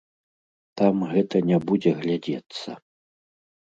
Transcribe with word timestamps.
Там 0.79 0.95
гэта 1.11 1.43
не 1.49 1.57
будзе 1.67 1.91
глядзецца. 2.03 2.69